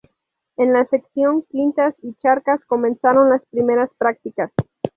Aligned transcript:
En 0.57 0.73
la 0.73 0.83
sección 0.87 1.43
quintas 1.43 1.93
y 2.01 2.15
chacras 2.15 2.59
comenzaron 2.65 3.29
las 3.29 3.43
primeras 3.51 3.91
practicas. 3.99 4.51